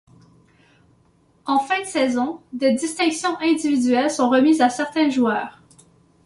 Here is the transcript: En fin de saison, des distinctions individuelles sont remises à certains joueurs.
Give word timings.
En 1.45 1.59
fin 1.59 1.79
de 1.81 1.85
saison, 1.85 2.41
des 2.53 2.73
distinctions 2.73 3.37
individuelles 3.39 4.09
sont 4.09 4.31
remises 4.31 4.59
à 4.59 4.71
certains 4.71 5.11
joueurs. 5.11 5.61